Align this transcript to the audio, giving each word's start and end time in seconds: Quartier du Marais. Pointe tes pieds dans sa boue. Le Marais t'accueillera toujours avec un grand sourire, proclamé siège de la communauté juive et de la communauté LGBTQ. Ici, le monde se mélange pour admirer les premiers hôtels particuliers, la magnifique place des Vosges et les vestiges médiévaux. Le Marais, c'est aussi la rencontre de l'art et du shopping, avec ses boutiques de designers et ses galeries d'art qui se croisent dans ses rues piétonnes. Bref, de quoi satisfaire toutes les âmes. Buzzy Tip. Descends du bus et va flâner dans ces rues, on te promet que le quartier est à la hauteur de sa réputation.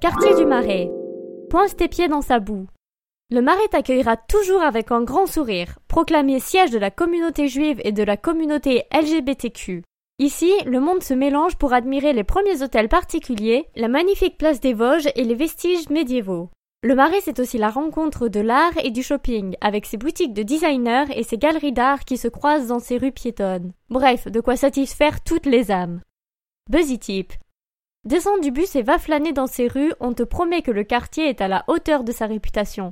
Quartier 0.00 0.34
du 0.34 0.46
Marais. 0.46 0.90
Pointe 1.50 1.76
tes 1.76 1.86
pieds 1.86 2.08
dans 2.08 2.22
sa 2.22 2.40
boue. 2.40 2.66
Le 3.30 3.42
Marais 3.42 3.68
t'accueillera 3.70 4.16
toujours 4.16 4.62
avec 4.62 4.92
un 4.92 5.02
grand 5.02 5.26
sourire, 5.26 5.78
proclamé 5.88 6.40
siège 6.40 6.70
de 6.70 6.78
la 6.78 6.90
communauté 6.90 7.48
juive 7.48 7.82
et 7.84 7.92
de 7.92 8.02
la 8.02 8.16
communauté 8.16 8.84
LGBTQ. 8.94 9.82
Ici, 10.18 10.50
le 10.64 10.80
monde 10.80 11.02
se 11.02 11.12
mélange 11.12 11.56
pour 11.56 11.74
admirer 11.74 12.14
les 12.14 12.24
premiers 12.24 12.62
hôtels 12.62 12.88
particuliers, 12.88 13.66
la 13.76 13.88
magnifique 13.88 14.38
place 14.38 14.60
des 14.60 14.72
Vosges 14.72 15.10
et 15.16 15.24
les 15.24 15.34
vestiges 15.34 15.90
médiévaux. 15.90 16.48
Le 16.82 16.94
Marais, 16.94 17.20
c'est 17.20 17.38
aussi 17.38 17.58
la 17.58 17.68
rencontre 17.68 18.28
de 18.28 18.40
l'art 18.40 18.78
et 18.82 18.90
du 18.90 19.02
shopping, 19.02 19.54
avec 19.60 19.84
ses 19.84 19.98
boutiques 19.98 20.32
de 20.32 20.42
designers 20.42 21.12
et 21.14 21.24
ses 21.24 21.36
galeries 21.36 21.72
d'art 21.72 22.06
qui 22.06 22.16
se 22.16 22.28
croisent 22.28 22.68
dans 22.68 22.78
ses 22.78 22.96
rues 22.96 23.12
piétonnes. 23.12 23.72
Bref, 23.90 24.28
de 24.28 24.40
quoi 24.40 24.56
satisfaire 24.56 25.22
toutes 25.22 25.44
les 25.44 25.70
âmes. 25.70 26.00
Buzzy 26.70 26.98
Tip. 26.98 27.34
Descends 28.06 28.38
du 28.38 28.50
bus 28.50 28.76
et 28.76 28.82
va 28.82 28.98
flâner 28.98 29.34
dans 29.34 29.46
ces 29.46 29.68
rues, 29.68 29.92
on 30.00 30.14
te 30.14 30.22
promet 30.22 30.62
que 30.62 30.70
le 30.70 30.84
quartier 30.84 31.28
est 31.28 31.42
à 31.42 31.48
la 31.48 31.64
hauteur 31.68 32.02
de 32.02 32.12
sa 32.12 32.26
réputation. 32.26 32.88